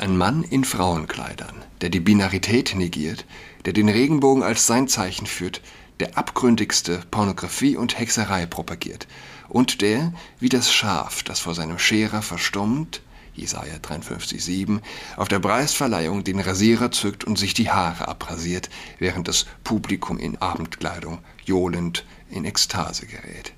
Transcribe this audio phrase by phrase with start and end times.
[0.00, 3.26] Ein Mann in Frauenkleidern, der die Binarität negiert,
[3.64, 5.60] der den Regenbogen als sein Zeichen führt,
[5.98, 9.08] der abgründigste Pornografie und Hexerei propagiert
[9.48, 13.02] und der, wie das Schaf, das vor seinem Scherer verstummt,
[13.34, 14.80] Jesaja 53,7,
[15.16, 18.70] auf der Preisverleihung den Rasierer zückt und sich die Haare abrasiert,
[19.00, 23.52] während das Publikum in Abendkleidung johlend in Ekstase gerät.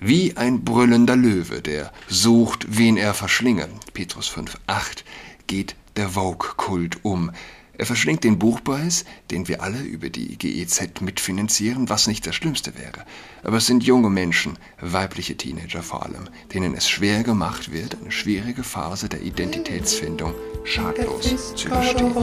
[0.00, 5.02] Wie ein brüllender Löwe, der sucht, wen er verschlinge, Petrus 5,8,
[5.48, 7.32] geht der Vogue-Kult um.
[7.76, 12.76] Er verschlingt den Buchpreis, den wir alle über die GEZ mitfinanzieren, was nicht das Schlimmste
[12.76, 13.04] wäre.
[13.44, 18.10] Aber es sind junge Menschen, weibliche Teenager vor allem, denen es schwer gemacht wird, eine
[18.10, 20.34] schwierige Phase der Identitätsfindung
[20.64, 22.14] schadlos zu überstehen.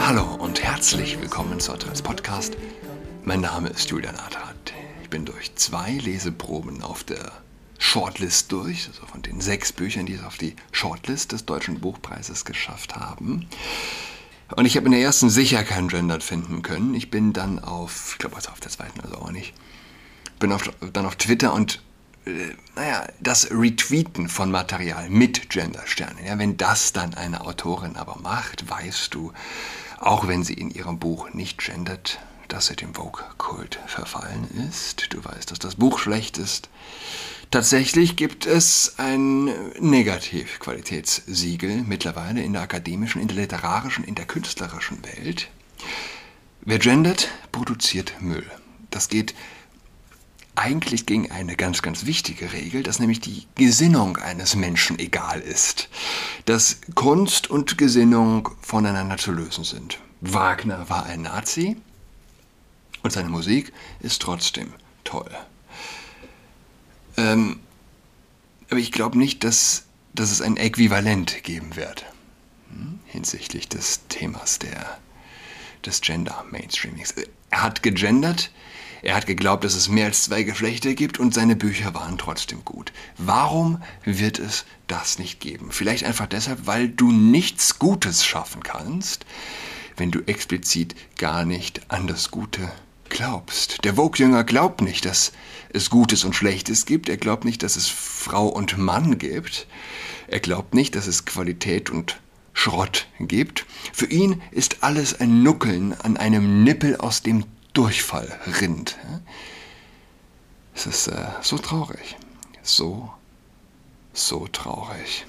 [0.00, 2.56] Hallo und herzlich willkommen zu Trans Podcast.
[3.24, 4.72] Mein Name ist Julian Adrat.
[5.02, 7.43] Ich bin durch zwei Leseproben auf der
[7.78, 12.44] Shortlist durch, also von den sechs Büchern, die es auf die Shortlist des Deutschen Buchpreises
[12.44, 13.46] geschafft haben.
[14.54, 16.94] Und ich habe in der ersten sicher kein Gender finden können.
[16.94, 19.54] Ich bin dann auf, ich glaube also auf der zweiten also auch nicht,
[20.38, 21.82] bin auf, dann auf Twitter und
[22.26, 28.18] äh, naja, das Retweeten von Material mit Gendersternen, ja, wenn das dann eine Autorin aber
[28.20, 29.32] macht, weißt du,
[29.98, 35.12] auch wenn sie in ihrem Buch nicht gendert, dass sie dem Vogue-Kult verfallen ist.
[35.12, 36.68] Du weißt, dass das Buch schlecht ist.
[37.50, 39.46] Tatsächlich gibt es ein
[39.78, 45.48] Negativqualitätssiegel mittlerweile in der akademischen, in der literarischen, in der künstlerischen Welt.
[46.62, 48.46] Wer gendert, produziert Müll.
[48.90, 49.34] Das geht
[50.56, 55.88] eigentlich gegen eine ganz, ganz wichtige Regel, dass nämlich die Gesinnung eines Menschen egal ist.
[56.44, 59.98] Dass Kunst und Gesinnung voneinander zu lösen sind.
[60.20, 61.76] Wagner war ein Nazi
[63.04, 64.72] und seine Musik ist trotzdem
[65.04, 65.30] toll.
[67.16, 67.60] Ähm,
[68.70, 72.06] aber ich glaube nicht, dass, dass es ein Äquivalent geben wird
[72.70, 74.98] hm, hinsichtlich des Themas der,
[75.84, 77.14] des Gender-Mainstreamings.
[77.50, 78.50] Er hat gegendert,
[79.02, 82.64] er hat geglaubt, dass es mehr als zwei Geschlechter gibt und seine Bücher waren trotzdem
[82.64, 82.90] gut.
[83.18, 85.72] Warum wird es das nicht geben?
[85.72, 89.26] Vielleicht einfach deshalb, weil du nichts Gutes schaffen kannst,
[89.98, 92.72] wenn du explizit gar nicht an das Gute
[93.14, 93.84] glaubst.
[93.84, 95.32] Der Vogue-Jünger glaubt nicht, dass
[95.70, 97.08] es Gutes und Schlechtes gibt.
[97.08, 99.66] Er glaubt nicht, dass es Frau und Mann gibt.
[100.26, 102.20] Er glaubt nicht, dass es Qualität und
[102.52, 103.66] Schrott gibt.
[103.92, 108.98] Für ihn ist alles ein Nuckeln an einem Nippel, aus dem Durchfall rinnt.
[110.74, 112.16] Es ist äh, so traurig.
[112.62, 113.12] So,
[114.12, 115.24] so traurig.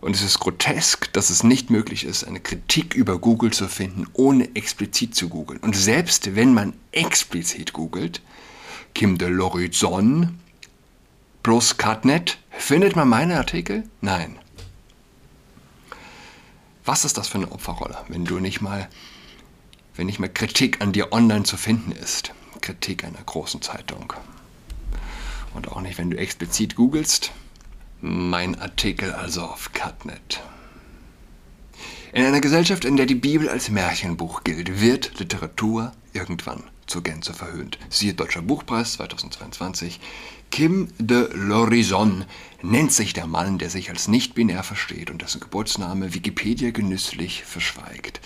[0.00, 4.06] Und es ist grotesk, dass es nicht möglich ist, eine Kritik über Google zu finden,
[4.12, 5.58] ohne explizit zu googeln.
[5.60, 8.22] Und selbst wenn man explizit googelt,
[8.94, 10.34] Kim de l'Horizon
[11.42, 13.84] plus Cutnet, findet man meine Artikel?
[14.00, 14.38] Nein.
[16.84, 18.88] Was ist das für eine Opferrolle, wenn du nicht mal,
[19.96, 22.32] wenn nicht mal Kritik an dir online zu finden ist?
[22.60, 24.12] Kritik einer großen Zeitung.
[25.54, 27.32] Und auch nicht, wenn du explizit googelst,
[28.00, 30.40] mein Artikel also auf Cutnet.
[32.12, 37.34] In einer Gesellschaft, in der die Bibel als Märchenbuch gilt, wird Literatur irgendwann zur Gänze
[37.34, 37.78] verhöhnt.
[37.90, 40.00] Siehe Deutscher Buchpreis 2022.
[40.50, 42.24] Kim de l'Horizon
[42.62, 48.20] nennt sich der Mann, der sich als nicht-binär versteht und dessen Geburtsname Wikipedia genüsslich verschweigt.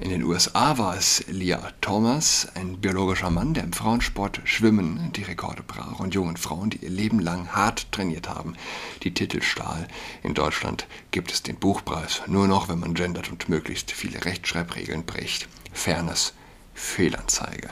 [0.00, 5.24] In den USA war es Leah Thomas, ein biologischer Mann, der im Frauensport Schwimmen die
[5.24, 8.54] Rekorde brach und jungen Frauen, die ihr Leben lang hart trainiert haben,
[9.02, 9.86] die Titel stahl.
[10.22, 15.04] In Deutschland gibt es den Buchpreis nur noch, wenn man gendert und möglichst viele Rechtschreibregeln
[15.04, 15.48] bricht.
[15.74, 16.32] Fairness,
[16.72, 17.68] Fehlanzeige.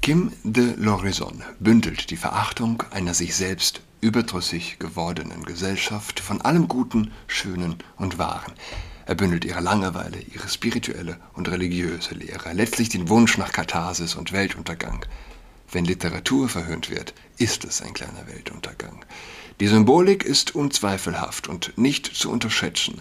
[0.00, 7.12] Kim de l'Horizon bündelt die Verachtung einer sich selbst überdrüssig gewordenen Gesellschaft von allem Guten,
[7.28, 8.54] Schönen und Wahren.
[9.08, 14.32] Er bündelt ihre Langeweile, ihre spirituelle und religiöse Lehre, letztlich den Wunsch nach Katharsis und
[14.32, 15.06] Weltuntergang.
[15.72, 19.02] Wenn Literatur verhöhnt wird, ist es ein kleiner Weltuntergang.
[19.60, 23.00] Die Symbolik ist unzweifelhaft und nicht zu unterschätzen.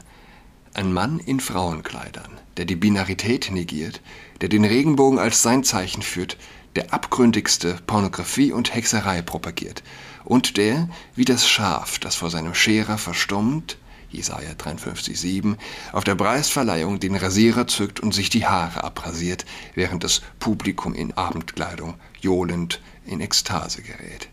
[0.73, 3.99] Ein Mann in Frauenkleidern, der die Binarität negiert,
[4.39, 6.37] der den Regenbogen als sein Zeichen führt,
[6.77, 9.83] der abgründigste Pornografie und Hexerei propagiert
[10.23, 13.77] und der, wie das Schaf, das vor seinem Scherer verstummt,
[14.09, 15.57] Jesaja 53,7,
[15.91, 19.45] auf der Preisverleihung den Rasierer zückt und sich die Haare abrasiert,
[19.75, 24.29] während das Publikum in Abendkleidung johlend in Ekstase gerät.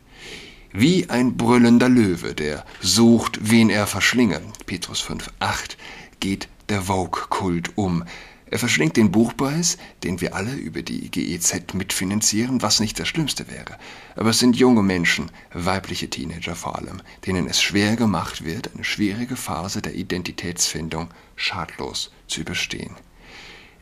[0.72, 5.76] Wie ein brüllender Löwe, der sucht, wen er verschlinge, Petrus 5,8,
[6.18, 8.04] geht der Vogue-Kult um.
[8.46, 13.50] Er verschlingt den Buchpreis, den wir alle über die GEZ mitfinanzieren, was nicht das Schlimmste
[13.50, 13.78] wäre.
[14.16, 18.84] Aber es sind junge Menschen, weibliche Teenager vor allem, denen es schwer gemacht wird, eine
[18.84, 22.94] schwierige Phase der Identitätsfindung schadlos zu überstehen.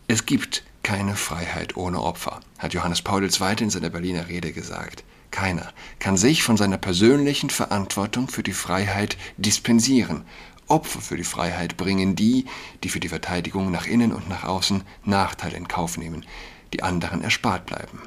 [0.06, 3.56] Es gibt keine Freiheit ohne Opfer, hat Johannes Paul II.
[3.60, 5.04] in seiner Berliner Rede gesagt.
[5.30, 10.24] Keiner kann sich von seiner persönlichen Verantwortung für die Freiheit dispensieren
[10.72, 12.46] Opfer für die Freiheit bringen die,
[12.82, 16.24] die für die Verteidigung nach innen und nach außen Nachteile in Kauf nehmen,
[16.72, 18.00] die anderen erspart bleiben.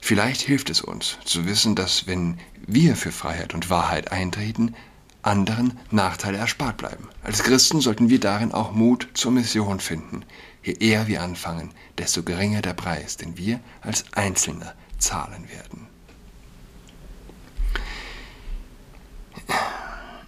[0.00, 4.74] Vielleicht hilft es uns zu wissen, dass wenn wir für Freiheit und Wahrheit eintreten,
[5.22, 7.08] anderen Nachteile erspart bleiben.
[7.22, 10.24] Als Christen sollten wir darin auch Mut zur Mission finden.
[10.62, 15.86] Je eher wir anfangen, desto geringer der Preis, den wir als Einzelne zahlen werden.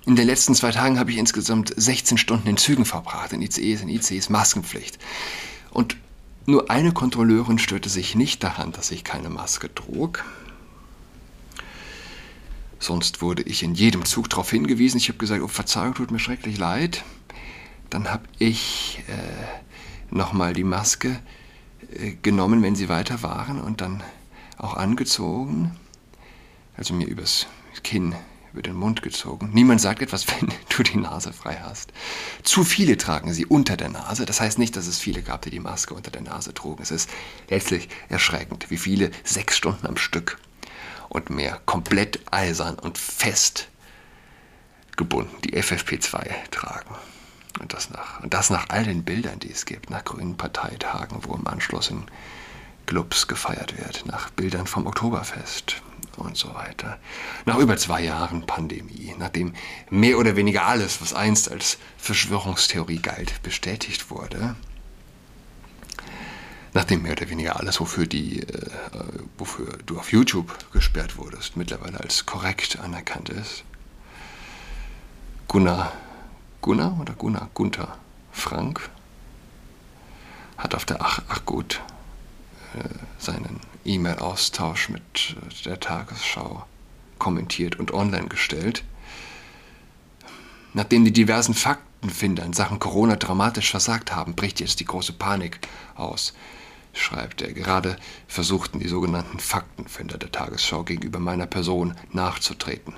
[0.08, 3.82] In den letzten zwei Tagen habe ich insgesamt 16 Stunden in Zügen verbracht, in ICEs,
[3.82, 4.99] in ICEs Maskenpflicht.
[5.69, 5.99] Und
[6.46, 10.25] nur eine Kontrolleurin störte sich nicht daran, dass ich keine Maske trug.
[12.78, 14.96] Sonst wurde ich in jedem Zug darauf hingewiesen.
[14.96, 17.05] Ich habe gesagt, oh Verzeihung, tut mir schrecklich leid.
[17.90, 21.20] Dann habe ich äh, nochmal die Maske
[21.93, 24.02] äh, genommen, wenn sie weiter waren und dann
[24.56, 25.76] auch angezogen.
[26.78, 27.46] Also mir übers
[27.84, 28.14] Kinn
[28.53, 29.50] über den Mund gezogen.
[29.53, 31.93] Niemand sagt etwas, wenn du die Nase frei hast.
[32.43, 34.27] Zu viele tragen sie unter der Nase.
[34.27, 36.83] Das heißt nicht, dass es viele gab, die die Maske unter der Nase trugen.
[36.83, 37.11] Es ist
[37.49, 40.39] letztlich erschreckend, wie viele sechs Stunden am Stück
[41.09, 43.69] und mehr komplett eisern und fest
[44.97, 46.94] gebunden die FFP2 tragen.
[47.61, 51.19] Und das, nach, und das nach all den Bildern, die es gibt, nach grünen Parteitagen,
[51.23, 52.05] wo im Anschluss in
[52.87, 55.83] Clubs gefeiert wird, nach Bildern vom Oktoberfest,
[56.19, 56.99] und so weiter.
[57.47, 59.55] Nach über zwei Jahren Pandemie, nachdem
[59.91, 64.56] mehr oder weniger alles, was einst als Verschwörungstheorie galt, bestätigt wurde,
[66.75, 68.70] nachdem mehr oder weniger alles, wofür, die, äh,
[69.37, 73.65] wofür du auf YouTube gesperrt wurdest, mittlerweile als korrekt anerkannt ist,
[75.49, 75.93] Gunnar,
[76.61, 77.97] Gunnar oder Gunnar, Gunther
[78.32, 78.91] Frank
[80.59, 81.81] hat auf der Ach, ach gut
[83.19, 85.03] seinen E-Mail-Austausch mit
[85.37, 86.65] äh, der Tagesschau
[87.19, 88.85] kommentiert und online gestellt.
[90.75, 95.61] Nachdem die diversen Faktenfinder in Sachen Corona dramatisch versagt haben, bricht jetzt die große Panik
[95.97, 96.35] aus,
[96.93, 97.53] schreibt er.
[97.53, 97.97] Gerade
[98.29, 102.95] versuchten die sogenannten Faktenfinder der Tagesschau gegenüber meiner Person nachzutreten.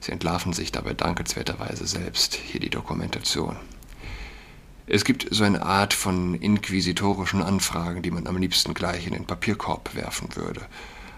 [0.00, 2.34] Sie entlarven sich dabei dankenswerterweise selbst.
[2.34, 3.56] Hier die Dokumentation.
[4.86, 9.26] Es gibt so eine Art von inquisitorischen Anfragen, die man am liebsten gleich in den
[9.26, 10.66] Papierkorb werfen würde.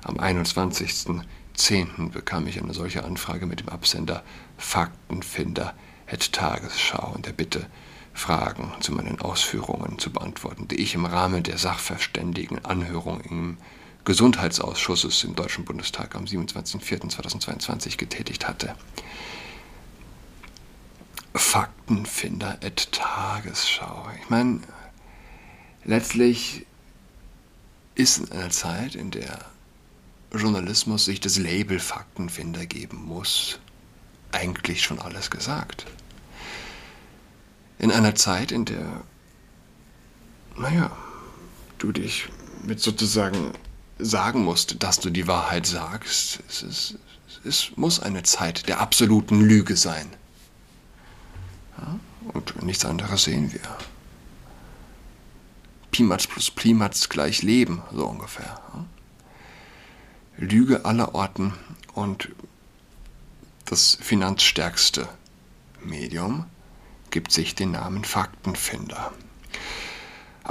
[0.04, 2.10] Am 21.10.
[2.10, 4.22] bekam ich eine solche Anfrage mit dem Absender
[4.58, 5.74] Faktenfinder
[6.06, 7.66] at Tagesschau und der Bitte,
[8.14, 13.56] Fragen zu meinen Ausführungen zu beantworten, die ich im Rahmen der sachverständigen Anhörung im
[14.04, 18.74] Gesundheitsausschusses im Deutschen Bundestag am 27.04.2022 getätigt hatte.
[21.34, 24.08] Faktenfinder at Tagesschau.
[24.20, 24.60] Ich meine,
[25.84, 26.66] letztlich
[27.94, 29.44] ist in einer Zeit, in der
[30.32, 33.58] Journalismus sich das Label Faktenfinder geben muss,
[34.32, 35.86] eigentlich schon alles gesagt.
[37.78, 39.02] In einer Zeit, in der,
[40.56, 40.90] naja,
[41.78, 42.28] du dich
[42.62, 43.52] mit sozusagen
[43.98, 46.98] sagen musst, dass du die Wahrheit sagst, es, ist,
[47.44, 50.08] es muss eine Zeit der absoluten Lüge sein.
[52.32, 53.60] Und nichts anderes sehen wir.
[55.90, 58.60] Pimatz plus Plimatz gleich Leben, so ungefähr.
[60.38, 61.52] Lüge aller Orten
[61.94, 62.30] und
[63.66, 65.08] das finanzstärkste
[65.84, 66.46] Medium
[67.10, 69.12] gibt sich den Namen Faktenfinder.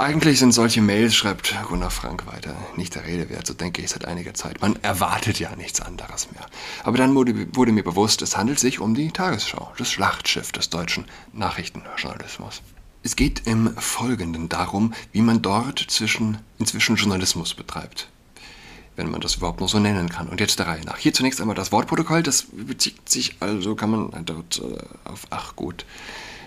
[0.02, 3.90] Eigentlich sind solche Mails, schreibt Gunnar Frank weiter, nicht der Rede wert, so denke ich
[3.90, 4.60] seit einiger Zeit.
[4.60, 6.44] Man erwartet ja nichts anderes mehr.
[6.82, 10.70] Aber dann wurde, wurde, mir bewusst, es handelt sich um die Tagesschau, das Schlachtschiff des
[10.70, 12.62] deutschen Nachrichtenjournalismus.
[13.04, 18.08] Es geht im Folgenden darum, wie man dort zwischen, inzwischen Journalismus betreibt.
[18.96, 20.28] Wenn man das überhaupt noch so nennen kann.
[20.28, 20.98] Und jetzt der Reihe nach.
[20.98, 25.54] Hier zunächst einmal das Wortprotokoll, das bezieht sich also, kann man dort äh, auf, ach
[25.54, 25.86] gut,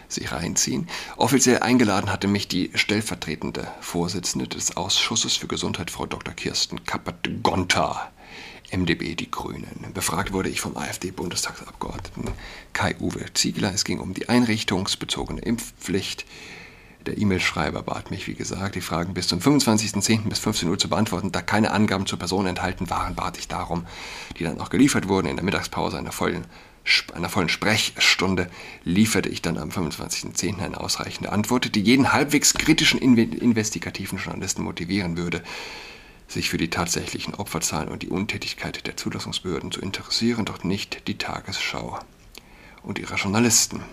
[0.07, 0.87] sich reinziehen.
[1.17, 6.33] Offiziell eingeladen hatte mich die stellvertretende Vorsitzende des Ausschusses für Gesundheit, Frau Dr.
[6.33, 8.11] Kirsten Kappert-Gonta,
[8.71, 9.93] MdB Die Grünen.
[9.93, 12.31] Befragt wurde ich vom AfD-Bundestagsabgeordneten
[12.73, 13.73] Kai-Uwe Ziegler.
[13.73, 16.25] Es ging um die einrichtungsbezogene Impfpflicht.
[17.05, 20.27] Der E-Mail-Schreiber bat mich, wie gesagt, die Fragen bis zum 25.10.
[20.27, 21.31] bis 15 Uhr zu beantworten.
[21.31, 23.85] Da keine Angaben zur Person enthalten waren, bat ich darum,
[24.39, 26.45] die dann auch geliefert wurden in der Mittagspause einer vollen
[27.13, 28.49] einer vollen Sprechstunde
[28.83, 30.59] lieferte ich dann am 25.10.
[30.59, 35.43] eine ausreichende Antwort, die jeden halbwegs kritischen investigativen Journalisten motivieren würde,
[36.27, 41.17] sich für die tatsächlichen Opferzahlen und die Untätigkeit der Zulassungsbehörden zu interessieren, doch nicht die
[41.17, 41.99] Tagesschau
[42.83, 43.83] und ihre Journalisten.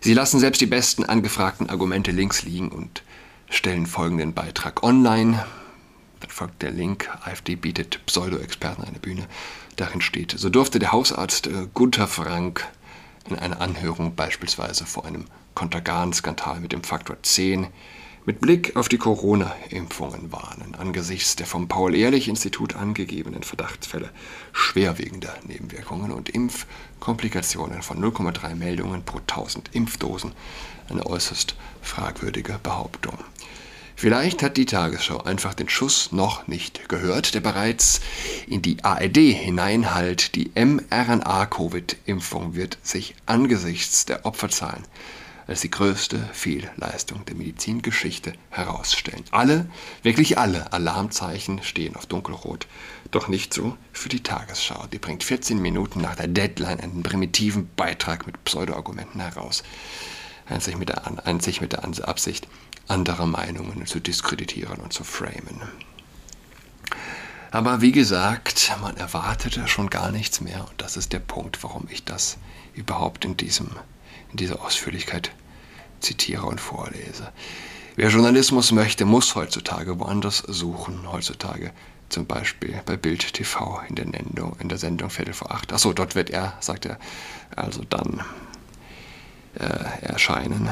[0.00, 3.02] Sie lassen selbst die besten angefragten Argumente links liegen und
[3.48, 5.44] stellen folgenden Beitrag online.
[6.32, 9.28] Folgt der Link, AfD bietet Pseudo-Experten eine Bühne.
[9.76, 12.66] Darin steht, so durfte der Hausarzt äh, Gunther Frank
[13.28, 17.66] in einer Anhörung beispielsweise vor einem Kontergan-Skandal mit dem Faktor 10
[18.24, 24.08] mit Blick auf die Corona-Impfungen warnen, angesichts der vom Paul-Ehrlich-Institut angegebenen Verdachtsfälle
[24.52, 30.32] schwerwiegender Nebenwirkungen und Impfkomplikationen von 0,3 Meldungen pro 1000 Impfdosen
[30.88, 33.18] eine äußerst fragwürdige Behauptung.
[34.02, 38.00] Vielleicht hat die Tagesschau einfach den Schuss noch nicht gehört, der bereits
[38.48, 40.34] in die ARD hineinhallt.
[40.34, 44.82] Die mRNA-Covid-Impfung wird sich angesichts der Opferzahlen
[45.46, 49.22] als die größte Fehlleistung der Medizingeschichte herausstellen.
[49.30, 49.70] Alle,
[50.02, 52.66] wirklich alle Alarmzeichen stehen auf dunkelrot.
[53.12, 54.84] Doch nicht so für die Tagesschau.
[54.92, 59.62] Die bringt 14 Minuten nach der Deadline einen primitiven Beitrag mit Pseudoargumenten heraus.
[60.46, 62.48] Einzig mit der, einzig mit der Absicht,
[62.88, 65.62] andere Meinungen zu diskreditieren und zu framen.
[67.50, 71.86] Aber wie gesagt, man erwartete schon gar nichts mehr und das ist der Punkt, warum
[71.90, 72.38] ich das
[72.74, 73.68] überhaupt in, diesem,
[74.30, 75.32] in dieser Ausführlichkeit
[76.00, 77.30] zitiere und vorlese.
[77.94, 81.12] Wer Journalismus möchte, muss heutzutage woanders suchen.
[81.12, 81.72] Heutzutage
[82.08, 85.74] zum Beispiel bei Bild TV in der, Nendung, in der Sendung Viertel vor acht.
[85.74, 86.98] Achso, dort wird er, sagt er,
[87.54, 88.22] also dann
[89.54, 90.70] äh, erscheinen.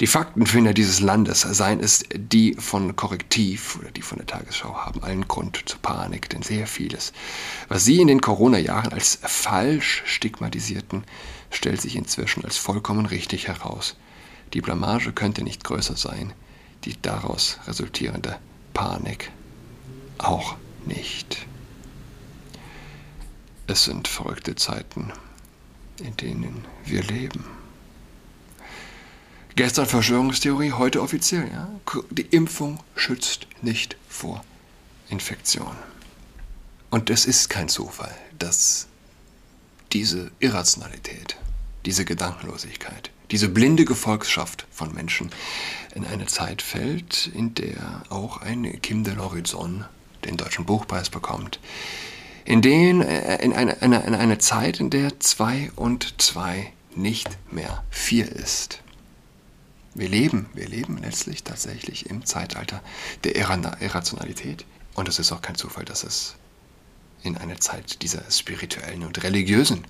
[0.00, 5.04] Die Faktenfinder dieses Landes, seien es die von Korrektiv oder die von der Tagesschau, haben
[5.04, 7.12] allen Grund zur Panik, denn sehr vieles,
[7.68, 11.04] was sie in den Corona-Jahren als falsch stigmatisierten,
[11.50, 13.96] stellt sich inzwischen als vollkommen richtig heraus.
[14.52, 16.32] Die Blamage könnte nicht größer sein,
[16.84, 18.36] die daraus resultierende
[18.72, 19.30] Panik
[20.18, 21.46] auch nicht.
[23.68, 25.12] Es sind verrückte Zeiten,
[26.02, 27.44] in denen wir leben.
[29.56, 31.48] Gestern Verschwörungstheorie, heute offiziell.
[31.52, 31.68] Ja?
[32.10, 34.44] Die Impfung schützt nicht vor
[35.08, 35.76] Infektion.
[36.90, 38.88] Und es ist kein Zufall, dass
[39.92, 41.36] diese Irrationalität,
[41.86, 45.30] diese Gedankenlosigkeit, diese blinde Gefolgschaft von Menschen
[45.94, 49.84] in eine Zeit fällt, in der auch ein Kim de l'Horizon
[50.24, 51.60] den Deutschen Buchpreis bekommt.
[52.44, 57.84] In, den, äh, in, eine, in eine Zeit, in der zwei und zwei nicht mehr
[57.90, 58.80] vier ist.
[59.94, 62.82] Wir leben, wir leben letztlich tatsächlich im Zeitalter
[63.22, 64.64] der Irrationalität.
[64.94, 66.34] Und es ist auch kein Zufall, dass es
[67.22, 69.86] in eine Zeit dieser spirituellen und religiösen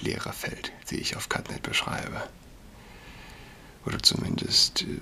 [0.00, 2.22] Lehre fällt, die ich auf Cutnet beschreibe
[3.86, 4.98] oder zumindest äh,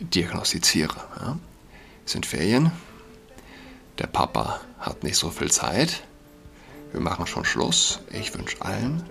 [0.00, 0.96] diagnostiziere.
[1.20, 1.38] Ja?
[2.04, 2.72] Es sind Ferien,
[3.98, 6.04] der Papa hat nicht so viel Zeit,
[6.92, 8.00] wir machen schon Schluss.
[8.12, 9.02] Ich wünsche allen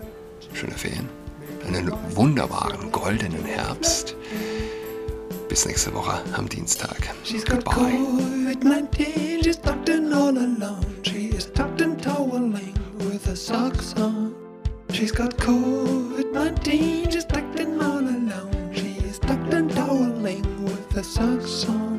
[0.52, 1.08] schöne Ferien,
[1.66, 4.16] einen wunderbaren goldenen Herbst.
[5.48, 7.14] Bis nächste Woche am Dienstag.
[7.24, 10.84] She's got COVID-19, she's tucked in all alone.
[11.02, 14.34] She is tucked in toweling with her socks on.
[14.92, 18.70] She's got COVID-19, she's tucked in all alone.
[18.72, 21.97] She's tucked in toweling with her socks on.